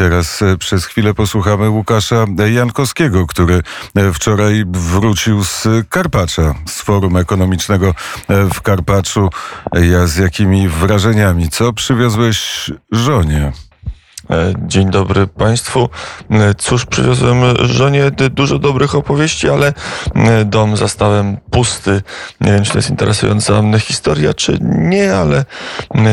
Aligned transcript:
teraz 0.00 0.40
przez 0.58 0.86
chwilę 0.86 1.14
posłuchamy 1.14 1.70
Łukasza 1.70 2.24
Jankowskiego, 2.52 3.26
który 3.26 3.62
wczoraj 4.14 4.64
wrócił 4.66 5.44
z 5.44 5.68
Karpacza, 5.88 6.54
z 6.66 6.82
Forum 6.82 7.16
Ekonomicznego 7.16 7.94
w 8.28 8.60
Karpaczu. 8.62 9.30
Ja 9.72 10.06
z 10.06 10.16
jakimi 10.16 10.68
wrażeniami? 10.68 11.48
Co 11.48 11.72
przywiozłeś 11.72 12.70
żonie? 12.92 13.52
E, 14.30 14.52
dzień 14.66 14.90
dobry 14.90 15.26
Państwu. 15.26 15.88
E, 16.30 16.54
cóż, 16.54 16.86
przywiozłem 16.86 17.36
żonie 17.58 18.10
dużo 18.10 18.58
dobrych 18.58 18.94
opowieści, 18.94 19.48
ale 19.48 19.72
e, 20.14 20.44
dom 20.44 20.76
zastałem 20.76 21.36
pusty. 21.50 22.02
Nie 22.40 22.52
wiem, 22.52 22.64
czy 22.64 22.70
to 22.70 22.78
jest 22.78 22.90
interesująca 22.90 23.78
historia, 23.78 24.34
czy 24.34 24.58
nie, 24.62 25.16
ale 25.16 25.44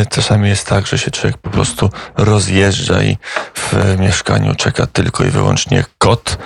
czasami 0.10 0.50
jest 0.50 0.68
tak, 0.68 0.88
że 0.88 0.98
się 0.98 1.12
człowiek 1.12 1.38
po 1.38 1.50
prostu 1.50 1.90
rozjeżdża 2.18 3.04
i 3.04 3.18
w 3.54 3.74
mieszkaniu 4.00 4.56
czeka 4.56 4.88
tylko 4.88 5.24
i 5.24 5.30
wyłącznie 5.30 5.84
kot 5.98 6.38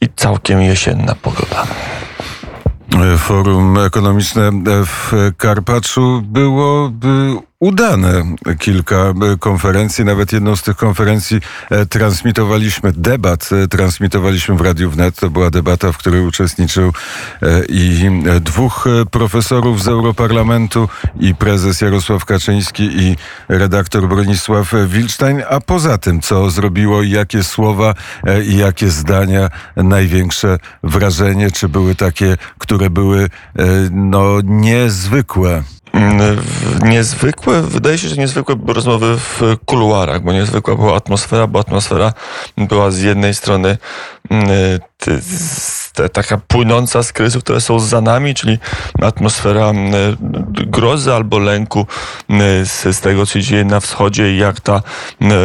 i 0.00 0.08
całkiem 0.16 0.62
jesienna 0.62 1.14
pogoda. 1.14 1.66
Forum 3.18 3.78
Ekonomiczne 3.78 4.50
w 4.86 5.12
Karpaczu 5.36 6.22
było 6.22 6.90
udane 7.60 8.36
kilka 8.58 8.96
e, 8.96 9.36
konferencji. 9.38 10.04
Nawet 10.04 10.32
jedną 10.32 10.56
z 10.56 10.62
tych 10.62 10.76
konferencji 10.76 11.40
e, 11.70 11.86
transmitowaliśmy, 11.86 12.92
debat 12.92 13.48
e, 13.52 13.68
transmitowaliśmy 13.68 14.56
w 14.56 14.60
Radiu 14.60 14.90
Wnet. 14.90 15.16
To 15.16 15.30
była 15.30 15.50
debata, 15.50 15.92
w 15.92 15.98
której 15.98 16.20
uczestniczył 16.20 16.92
i 17.68 18.10
dwóch 18.40 18.84
profesorów 19.10 19.82
z 19.82 19.88
Europarlamentu, 19.88 20.88
i 21.20 21.34
prezes 21.34 21.80
Jarosław 21.80 22.24
Kaczyński, 22.24 22.82
i 22.82 23.16
redaktor 23.48 24.08
Bronisław 24.08 24.72
Wilstein. 24.86 25.42
A 25.50 25.60
poza 25.60 25.98
tym, 25.98 26.20
co 26.20 26.50
zrobiło 26.50 27.02
i 27.02 27.10
jakie 27.10 27.42
słowa 27.42 27.94
i 28.46 28.56
jakie 28.56 28.90
zdania 28.90 29.48
największe 29.76 30.58
wrażenie, 30.82 31.50
czy 31.50 31.68
były 31.68 31.94
takie, 31.94 32.36
które 32.58 32.90
były 32.90 33.30
no 33.90 34.40
niezwykłe? 34.44 35.62
Mm, 35.96 36.40
niezwykłe, 36.82 37.62
wydaje 37.62 37.98
się, 37.98 38.08
że 38.08 38.16
niezwykłe 38.16 38.56
rozmowy 38.66 39.16
w 39.18 39.56
kuluarach, 39.64 40.22
bo 40.22 40.32
niezwykła 40.32 40.76
była 40.76 40.96
atmosfera, 40.96 41.46
bo 41.46 41.58
atmosfera 41.58 42.12
była 42.56 42.90
z 42.90 43.00
jednej 43.00 43.34
strony 43.34 43.78
mm, 44.30 44.48
taka 46.12 46.38
płynąca 46.38 47.02
z 47.02 47.12
kryzysów, 47.12 47.44
które 47.44 47.60
są 47.60 47.80
za 47.80 48.00
nami, 48.00 48.34
czyli 48.34 48.58
atmosfera 49.02 49.72
grozy 50.50 51.14
albo 51.14 51.38
lęku 51.38 51.86
z, 52.64 53.00
tego, 53.00 53.26
co 53.26 53.32
się 53.32 53.42
dzieje 53.42 53.64
na 53.64 53.80
wschodzie 53.80 54.34
i 54.34 54.38
jak 54.38 54.60
ta 54.60 54.82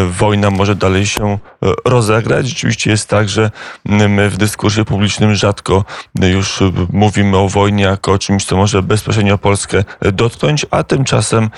wojna 0.09 0.49
może 0.49 0.75
dalej 0.75 1.05
się 1.05 1.33
e, 1.33 1.37
rozegrać. 1.85 2.47
Rzeczywiście 2.47 2.91
jest 2.91 3.09
tak, 3.09 3.29
że 3.29 3.51
my 3.85 4.29
w 4.29 4.37
dyskursie 4.37 4.85
publicznym 4.85 5.35
rzadko 5.35 5.85
już 6.21 6.59
mówimy 6.89 7.37
o 7.37 7.49
wojnie 7.49 7.83
jako 7.83 8.11
o 8.11 8.19
czymś, 8.19 8.45
co 8.45 8.57
może 8.57 8.83
bezpośrednio 8.83 9.37
Polskę 9.37 9.83
dotknąć, 10.13 10.65
a 10.71 10.83
tymczasem 10.83 11.49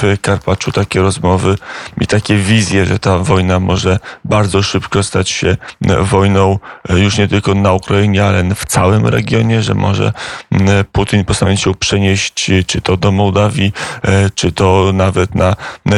w 0.00 0.16
Karpaczu 0.22 0.72
takie 0.72 1.00
rozmowy 1.00 1.56
i 2.00 2.06
takie 2.06 2.36
wizje, 2.36 2.86
że 2.86 2.98
ta 2.98 3.18
wojna 3.18 3.60
może 3.60 3.98
bardzo 4.24 4.62
szybko 4.62 5.02
stać 5.02 5.30
się 5.30 5.56
wojną 6.00 6.58
e, 6.88 6.99
już 7.02 7.18
nie 7.18 7.28
tylko 7.28 7.54
na 7.54 7.72
Ukrainie, 7.72 8.24
ale 8.24 8.54
w 8.54 8.66
całym 8.66 9.06
regionie, 9.06 9.62
że 9.62 9.74
może 9.74 10.12
mm, 10.52 10.84
Putin 10.92 11.24
postanowić 11.24 11.60
się 11.60 11.74
przenieść 11.74 12.50
czy 12.66 12.80
to 12.80 12.96
do 12.96 13.12
Mołdawii, 13.12 13.72
e, 14.02 14.30
czy 14.30 14.52
to 14.52 14.90
nawet 14.94 15.34
na, 15.34 15.56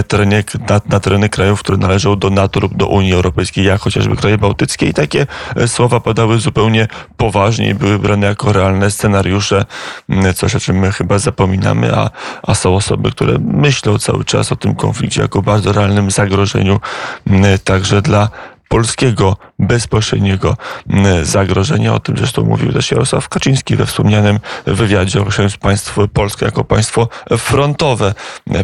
terenie, 0.08 0.44
na, 0.68 0.80
na 0.88 1.00
tereny 1.00 1.28
krajów, 1.28 1.60
które 1.60 1.78
należą 1.78 2.16
do 2.16 2.30
NATO 2.30 2.60
lub 2.60 2.76
do 2.76 2.86
Unii 2.86 3.12
Europejskiej, 3.12 3.64
jak 3.64 3.80
chociażby 3.80 4.16
kraje 4.16 4.38
bałtyckie. 4.38 4.86
I 4.86 4.94
takie 4.94 5.26
e, 5.56 5.68
słowa 5.68 6.00
padały 6.00 6.38
zupełnie 6.38 6.88
poważnie 7.16 7.68
i 7.68 7.74
były 7.74 7.98
brane 7.98 8.26
jako 8.26 8.52
realne 8.52 8.90
scenariusze, 8.90 9.64
mm, 10.08 10.34
coś 10.34 10.54
o 10.54 10.60
czym 10.60 10.78
my 10.78 10.92
chyba 10.92 11.18
zapominamy, 11.18 11.96
a, 11.96 12.10
a 12.42 12.54
są 12.54 12.76
osoby, 12.76 13.10
które 13.10 13.38
myślą 13.38 13.98
cały 13.98 14.24
czas 14.24 14.52
o 14.52 14.56
tym 14.56 14.74
konflikcie 14.74 15.22
jako 15.22 15.42
bardzo 15.42 15.72
realnym 15.72 16.10
zagrożeniu, 16.10 16.80
mm, 17.26 17.58
także 17.64 18.02
dla 18.02 18.28
polskiego 18.72 19.36
bezpośredniego 19.62 20.56
mm, 20.90 21.24
zagrożenia. 21.24 21.94
O 21.94 22.00
tym 22.00 22.16
zresztą 22.16 22.44
mówił 22.44 22.72
też 22.72 22.90
Jarosław 22.90 23.28
Kaczyński 23.28 23.76
we 23.76 23.86
wspomnianym 23.86 24.40
wywiadzie, 24.66 25.20
określając 25.20 25.56
państwo 25.56 26.08
Polskę 26.08 26.46
jako 26.46 26.64
państwo 26.64 27.08
frontowe. 27.38 28.14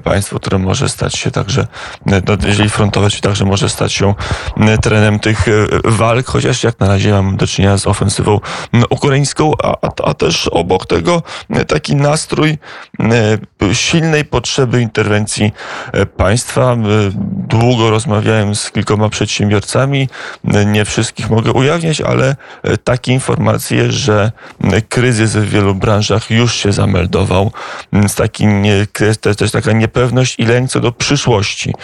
Państwo, 0.05 0.37
które 0.37 0.59
może 0.59 0.89
stać 0.89 1.15
się 1.15 1.31
także, 1.31 1.67
no, 2.07 2.17
jeżeli 2.47 2.71
frontowe, 2.71 3.11
czy 3.11 3.21
także 3.21 3.45
może 3.45 3.69
stać 3.69 3.93
się 3.93 4.15
mm, 4.57 4.79
terenem 4.79 5.19
tych 5.19 5.49
e, 5.49 5.53
walk, 5.85 6.27
chociaż 6.27 6.65
jak 6.65 6.81
na 6.81 6.89
razie 6.89 7.13
mamy 7.13 7.37
do 7.37 7.47
czynienia 7.47 7.79
z 7.79 7.87
ofensywą 7.87 8.41
ukraińską, 8.91 9.53
a, 9.63 9.77
a 10.05 10.15
też 10.15 10.49
obok 10.49 10.87
tego 10.87 11.23
taki 11.69 11.97
nastrój 11.97 12.59
silnej 13.73 14.25
potrzeby 14.25 14.83
interwencji 14.83 15.53
e, 15.93 16.07
państwa. 16.07 16.77
Długo 17.49 17.91
rozmawiałem 17.91 18.55
z 18.55 18.71
kilkoma 18.71 19.09
przedsiębiorcami, 19.09 20.09
nie 20.67 20.85
wszystkich 20.89 21.31
mogę 21.31 21.53
ujawniać, 21.53 22.01
ale 22.01 22.37
e, 22.63 22.77
takie 22.77 23.13
informacje, 23.13 23.93
że 23.93 24.33
kryzys 24.89 25.37
w 25.37 25.49
wielu 25.49 25.75
branżach 25.75 26.31
już 26.31 26.55
się 26.55 26.73
zameldował. 26.73 27.53
Więc 27.93 28.15
taki 28.15 28.47
nie, 28.47 28.87
też, 28.93 29.37
też 29.37 29.51
taka 29.51 29.73
niepewność 29.73 30.39
i 30.39 30.45
lęk 30.45 30.71
co 30.71 30.81
do 30.81 30.93
przyszłości. 30.93 31.75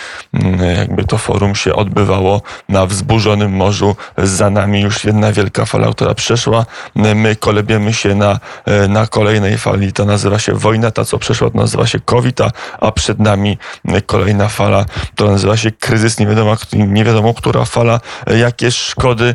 Jakby 0.78 1.04
to 1.04 1.18
forum 1.18 1.54
się 1.54 1.74
odbywało 1.74 2.42
na 2.68 2.86
wzburzonym 2.86 3.52
morzu. 3.52 3.96
Za 4.18 4.50
nami 4.50 4.80
już 4.80 5.04
jedna 5.04 5.32
wielka 5.32 5.64
fala, 5.64 5.92
która 5.92 6.14
przeszła. 6.14 6.66
My 6.94 7.36
kolebiemy 7.36 7.94
się 7.94 8.14
na, 8.14 8.40
e, 8.64 8.88
na 8.88 9.06
kolejnej 9.06 9.58
fali. 9.58 9.92
To 9.92 10.04
nazywa 10.04 10.38
się 10.38 10.54
wojna. 10.54 10.90
Ta, 10.90 11.04
co 11.04 11.18
przeszła, 11.18 11.50
to 11.50 11.58
nazywa 11.58 11.86
się 11.86 12.00
COVID, 12.00 12.40
a 12.80 12.92
przed 12.92 13.18
nami 13.18 13.58
kolejna 14.06 14.48
fala, 14.48 14.84
to 15.14 15.26
nazywa 15.26 15.56
się 15.56 15.70
kryzys. 15.70 16.18
Nie 16.18 16.26
wiadomo, 16.26 16.56
nie 16.72 17.04
wiadomo 17.04 17.34
która 17.34 17.64
fala, 17.64 18.00
e, 18.26 18.38
jakie 18.38 18.70
szkody 18.94 19.24
e, 19.24 19.34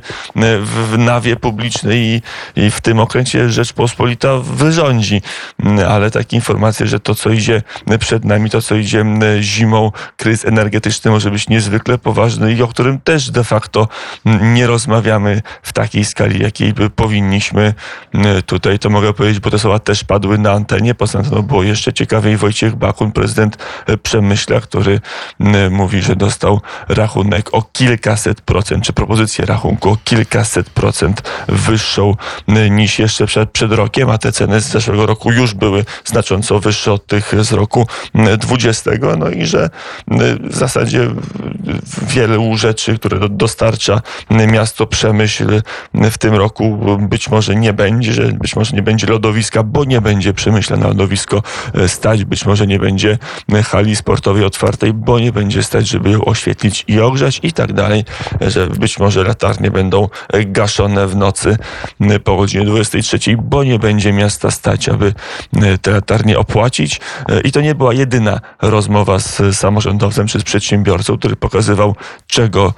w 0.59 0.97
nawie 0.97 1.35
publicznej 1.35 1.99
i, 1.99 2.21
i 2.55 2.71
w 2.71 2.81
tym 2.81 2.99
okręcie 2.99 3.49
Rzeczpospolita 3.49 4.37
wyrządzi. 4.37 5.21
Mm, 5.59 5.91
ale 5.91 6.11
takie 6.11 6.35
informacje, 6.35 6.87
że 6.87 6.99
to, 6.99 7.15
co 7.15 7.29
idzie 7.29 7.61
przed 7.99 8.25
nami, 8.25 8.49
to, 8.49 8.61
co 8.61 8.75
idzie 8.75 8.99
mm, 9.01 9.41
zimą, 9.41 9.91
kryzys 10.17 10.45
energetyczny 10.45 11.11
może 11.11 11.31
być 11.31 11.49
niezwykle 11.49 11.97
poważny 11.97 12.53
i 12.53 12.61
o 12.61 12.67
którym 12.67 13.01
też 13.01 13.31
de 13.31 13.43
facto 13.43 13.87
mm, 14.25 14.53
nie 14.53 14.67
rozmawiamy 14.67 15.41
w 15.63 15.73
takiej 15.73 16.05
skali, 16.05 16.43
jakiej 16.43 16.73
by 16.73 16.89
powinniśmy. 16.89 17.73
Tutaj 18.45 18.79
to 18.79 18.89
mogę 18.89 19.13
powiedzieć, 19.13 19.39
bo 19.39 19.51
te 19.51 19.59
słowa 19.59 19.79
też 19.79 20.03
padły 20.03 20.37
na 20.37 20.51
antenie. 20.51 20.95
Poza 20.95 21.23
tym 21.23 21.43
było 21.43 21.63
jeszcze 21.63 21.93
ciekawiej 21.93 22.37
Wojciech 22.37 22.75
Bakun, 22.75 23.11
prezydent 23.11 23.57
e, 23.87 23.97
Przemyśla, 23.97 24.59
który 24.59 25.01
mówi, 25.71 26.01
że 26.01 26.15
dostał 26.15 26.61
rachunek 26.89 27.53
o 27.53 27.61
kilkaset 27.61 28.41
procent, 28.41 28.83
czy 28.83 28.93
propozycję 28.93 29.45
rachunku 29.49 29.89
o 29.89 29.97
kilkaset 30.03 30.69
procent 30.69 31.21
wyższą 31.47 32.15
y, 32.49 32.69
niż 32.69 32.99
jeszcze 32.99 33.25
przed, 33.25 33.51
przed 33.51 33.71
rokiem, 33.71 34.09
a 34.09 34.17
te 34.17 34.31
ceny 34.31 34.61
z 34.61 34.65
zeszłego 34.65 35.05
roku 35.05 35.31
już 35.31 35.53
były 35.53 35.85
znacząco 36.05 36.59
wyższe 36.59 36.93
od 36.93 37.05
tych 37.05 37.33
z 37.41 37.51
roku 37.51 37.87
20. 38.37 38.91
Y, 38.91 38.99
no 39.17 39.29
i 39.29 39.45
że 39.45 39.65
y, 39.65 39.69
w 40.49 40.55
zasadzie 40.55 41.07
wielu 42.07 42.57
rzeczy, 42.57 42.97
które 42.97 43.29
dostarcza 43.29 44.01
miasto 44.29 44.87
Przemyśl 44.87 45.61
w 45.93 46.17
tym 46.17 46.35
roku 46.35 46.97
być 46.99 47.29
może 47.29 47.55
nie 47.55 47.73
będzie, 47.73 48.13
że 48.13 48.23
być 48.27 48.55
może 48.55 48.75
nie 48.75 48.81
będzie 48.81 49.07
lodowiska, 49.07 49.63
bo 49.63 49.83
nie 49.83 50.01
będzie 50.01 50.33
Przemyśla 50.33 50.77
na 50.77 50.87
lodowisko 50.87 51.43
stać, 51.87 52.25
być 52.25 52.45
może 52.45 52.67
nie 52.67 52.79
będzie 52.79 53.17
hali 53.65 53.95
sportowej 53.95 54.45
otwartej, 54.45 54.93
bo 54.93 55.19
nie 55.19 55.31
będzie 55.31 55.63
stać, 55.63 55.87
żeby 55.87 56.09
ją 56.09 56.25
oświetlić 56.25 56.85
i 56.87 56.99
ogrzać 56.99 57.39
i 57.43 57.53
tak 57.53 57.73
dalej, 57.73 58.05
że 58.41 58.67
być 58.67 58.99
może 58.99 59.23
latarnie 59.29 59.71
będą 59.71 60.09
gaszone 60.45 61.07
w 61.07 61.15
nocy 61.15 61.57
po 62.23 62.37
godzinie 62.37 62.65
23, 62.65 63.19
bo 63.37 63.63
nie 63.63 63.79
będzie 63.79 64.13
miasta 64.13 64.51
stać, 64.51 64.89
aby 64.89 65.13
te 65.81 65.91
latarnie 65.91 66.39
opłacić. 66.39 67.01
I 67.43 67.51
to 67.51 67.61
nie 67.61 67.75
była 67.75 67.93
jedyna 67.93 68.39
rozmowa 68.61 69.19
z 69.19 69.41
samorządowcem 69.55 70.27
czy 70.27 70.39
z 70.39 70.43
przedsiębiorcą, 70.43 71.17
który 71.17 71.35
pokazywał, 71.35 71.95
czego 72.27 72.73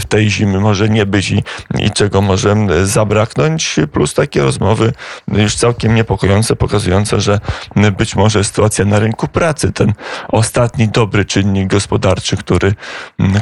w 0.00 0.04
tej 0.04 0.30
zimy 0.30 0.60
może 0.60 0.88
nie 0.88 1.06
być 1.06 1.30
i, 1.30 1.42
i 1.78 1.90
czego 1.90 2.22
może 2.22 2.56
zabraknąć. 2.84 3.76
Plus 3.92 4.14
takie 4.14 4.42
rozmowy 4.42 4.92
już 5.28 5.54
całkiem 5.54 5.94
niepokojące, 5.94 6.56
pokazujące, 6.56 7.20
że 7.20 7.40
być 7.98 8.16
może 8.16 8.44
sytuacja 8.44 8.84
na 8.84 8.98
rynku 8.98 9.28
pracy, 9.28 9.72
ten 9.72 9.92
ostatni 10.28 10.88
dobry 10.88 11.24
czynnik 11.24 11.68
gospodarczy, 11.68 12.36
który, 12.36 12.74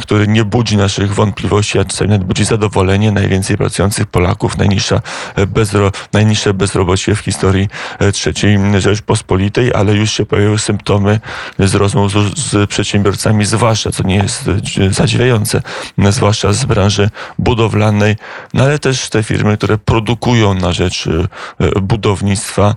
który 0.01 0.29
nie 0.29 0.45
budzi 0.45 0.77
naszych 0.77 1.15
wątpliwości, 1.15 1.79
a 1.79 1.85
czasami 1.85 2.11
nawet 2.11 2.27
budzi 2.27 2.45
zadowolenie, 2.55 3.13
najwięcej 3.13 3.57
pracujących 3.57 4.07
Polaków, 4.07 4.59
najniższa 4.59 5.01
bezro, 5.47 5.93
najniższe 6.13 6.55
bezrobocie 6.55 7.15
w 7.15 7.19
historii 7.19 7.69
III 8.01 8.59
Rzeczpospolitej, 8.79 9.75
ale 9.75 9.95
już 9.95 10.13
się 10.13 10.27
pojawiły 10.27 10.59
symptomy 10.59 11.21
z 11.59 11.75
rozmów 11.75 12.13
z, 12.13 12.39
z 12.39 12.71
przedsiębiorcami, 12.71 13.45
zwłaszcza, 13.45 13.91
co 13.91 14.03
nie 14.03 14.17
jest 14.17 14.45
zadziwiające, 14.91 15.63
zwłaszcza 16.11 16.53
z 16.53 16.65
branży 16.65 17.11
budowlanej, 17.39 18.17
no 18.55 18.65
ale 18.65 18.79
też 18.79 19.09
te 19.09 19.23
firmy, 19.23 19.57
które 19.57 19.79
produkują 19.79 20.55
na 20.55 20.73
rzecz 20.73 21.09
budownictwa, 21.83 22.75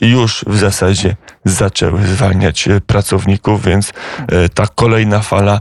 już 0.00 0.44
w 0.46 0.58
zasadzie 0.58 1.16
zaczęły 1.50 2.06
zwalniać 2.06 2.68
pracowników, 2.86 3.64
więc 3.64 3.92
ta 4.54 4.66
kolejna 4.66 5.20
fala 5.20 5.60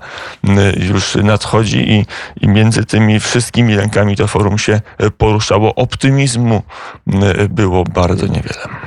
już 0.89 1.15
nadchodzi 1.15 1.91
i, 1.91 2.05
i 2.41 2.47
między 2.47 2.85
tymi 2.85 3.19
wszystkimi 3.19 3.75
rękami 3.75 4.15
to 4.15 4.27
forum 4.27 4.57
się 4.57 4.81
poruszało. 5.17 5.75
Optymizmu 5.75 6.61
było 7.49 7.83
bardzo 7.83 8.27
niewiele. 8.27 8.77